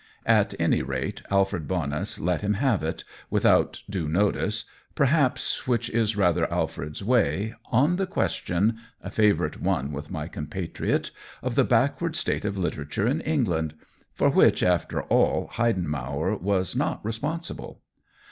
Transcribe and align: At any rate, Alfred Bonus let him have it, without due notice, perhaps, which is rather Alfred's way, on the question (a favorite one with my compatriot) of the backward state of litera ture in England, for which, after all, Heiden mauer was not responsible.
At 0.25 0.55
any 0.59 0.81
rate, 0.81 1.21
Alfred 1.29 1.67
Bonus 1.67 2.17
let 2.19 2.41
him 2.41 2.55
have 2.55 2.81
it, 2.81 3.03
without 3.29 3.83
due 3.87 4.09
notice, 4.09 4.63
perhaps, 4.95 5.67
which 5.67 5.91
is 5.91 6.17
rather 6.17 6.51
Alfred's 6.51 7.03
way, 7.03 7.53
on 7.71 7.97
the 7.97 8.07
question 8.07 8.79
(a 9.03 9.11
favorite 9.11 9.61
one 9.61 9.91
with 9.91 10.09
my 10.09 10.27
compatriot) 10.27 11.11
of 11.43 11.53
the 11.53 11.63
backward 11.63 12.15
state 12.15 12.45
of 12.45 12.57
litera 12.57 12.87
ture 12.87 13.05
in 13.05 13.21
England, 13.21 13.75
for 14.15 14.31
which, 14.31 14.63
after 14.63 15.03
all, 15.03 15.49
Heiden 15.49 15.85
mauer 15.85 16.35
was 16.35 16.75
not 16.75 17.05
responsible. 17.05 17.83